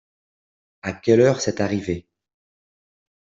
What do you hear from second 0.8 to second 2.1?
À quelle heure c'est arrivé?